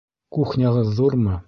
Кухняғыҙ 0.37 0.91
ҙурмы? 1.01 1.39